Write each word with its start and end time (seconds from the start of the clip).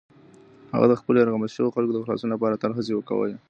هغه 0.73 0.85
د 0.87 0.93
خپلو 0.99 1.17
یرغمل 1.21 1.49
شویو 1.55 1.75
خلکو 1.75 1.91
د 1.93 2.01
خلاصون 2.05 2.29
لپاره 2.31 2.59
تل 2.61 2.71
هڅې 2.77 2.91
کولې. 3.09 3.35